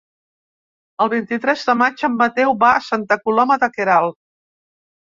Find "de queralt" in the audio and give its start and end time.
3.67-4.21